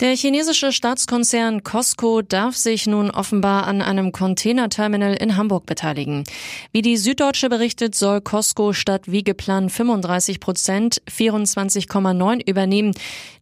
[0.00, 6.24] Der chinesische Staatskonzern Costco darf sich nun offenbar an einem Containerterminal in Hamburg beteiligen.
[6.70, 12.92] Wie die Süddeutsche berichtet, soll Costco statt wie geplant 35 Prozent 24,9 übernehmen.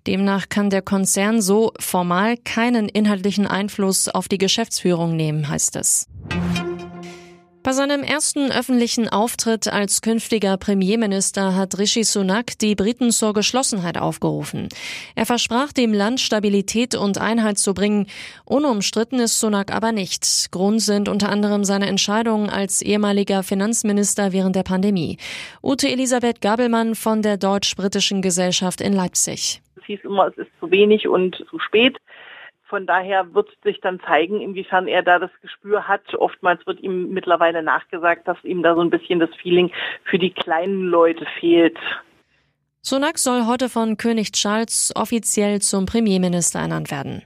[0.06, 6.06] Demnach kann der Konzern so formal keinen inhaltlichen Einfluss auf die Geschäftsführung nehmen, heißt es.
[7.64, 13.96] Bei seinem ersten öffentlichen Auftritt als künftiger Premierminister hat Rishi Sunak die Briten zur Geschlossenheit
[13.96, 14.68] aufgerufen.
[15.14, 18.06] Er versprach dem Land Stabilität und Einheit zu bringen.
[18.44, 20.52] Unumstritten ist Sunak aber nicht.
[20.52, 25.16] Grund sind unter anderem seine Entscheidungen als ehemaliger Finanzminister während der Pandemie.
[25.62, 29.62] Ute Elisabeth Gabelmann von der Deutsch-Britischen Gesellschaft in Leipzig.
[29.76, 31.96] Es hieß immer, es ist zu wenig und zu spät.
[32.74, 36.12] Von daher wird sich dann zeigen, inwiefern er da das Gespür hat.
[36.16, 39.70] Oftmals wird ihm mittlerweile nachgesagt, dass ihm da so ein bisschen das Feeling
[40.02, 41.78] für die kleinen Leute fehlt.
[42.82, 47.22] Sunak soll heute von König Charles offiziell zum Premierminister ernannt werden.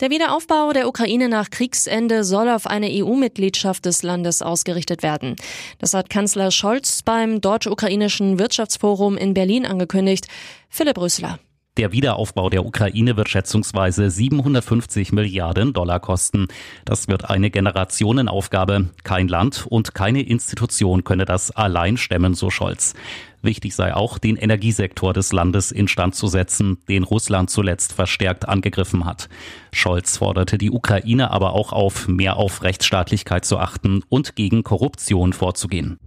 [0.00, 5.36] Der Wiederaufbau der Ukraine nach Kriegsende soll auf eine EU-Mitgliedschaft des Landes ausgerichtet werden.
[5.78, 10.26] Das hat Kanzler Scholz beim Deutsch-Ukrainischen Wirtschaftsforum in Berlin angekündigt.
[10.68, 11.38] Philipp Rösler.
[11.78, 16.48] Der Wiederaufbau der Ukraine wird schätzungsweise 750 Milliarden Dollar kosten.
[16.84, 18.90] Das wird eine Generationenaufgabe.
[19.04, 22.92] Kein Land und keine Institution könne das allein stemmen, so Scholz.
[23.40, 29.06] Wichtig sei auch, den Energiesektor des Landes instand zu setzen, den Russland zuletzt verstärkt angegriffen
[29.06, 29.30] hat.
[29.72, 35.32] Scholz forderte die Ukraine aber auch auf, mehr auf Rechtsstaatlichkeit zu achten und gegen Korruption
[35.32, 35.98] vorzugehen.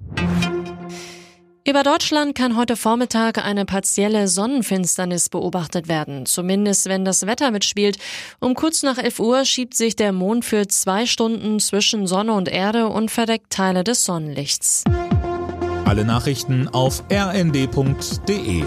[1.68, 7.98] Über Deutschland kann heute Vormittag eine partielle Sonnenfinsternis beobachtet werden, zumindest wenn das Wetter mitspielt.
[8.40, 12.50] Um kurz nach 11 Uhr schiebt sich der Mond für zwei Stunden zwischen Sonne und
[12.50, 14.84] Erde und verdeckt Teile des Sonnenlichts.
[15.86, 18.64] Alle Nachrichten auf rnd.de